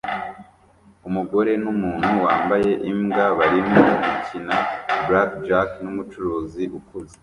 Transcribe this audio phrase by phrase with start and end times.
[1.07, 4.55] Umugore numuntu wambaye imbwa barimo gukina
[5.05, 7.15] blackjack numucuruzi ukuze